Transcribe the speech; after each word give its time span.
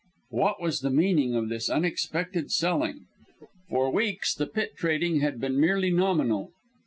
What 0.31 0.59
was 0.59 0.79
the 0.79 0.89
meaning 0.89 1.35
of 1.35 1.49
this 1.49 1.69
unexpected 1.69 2.51
selling? 2.51 3.05
For 3.69 3.91
weeks 3.91 4.33
the 4.33 4.47
pit 4.47 4.71
trading 4.75 5.19
had 5.19 5.39
been 5.39 5.59
merely 5.59 5.91
nominal. 5.91 6.53